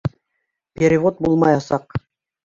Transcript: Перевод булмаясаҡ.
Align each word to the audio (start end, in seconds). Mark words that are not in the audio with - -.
Перевод 0.79 1.19
булмаясаҡ. 1.25 1.99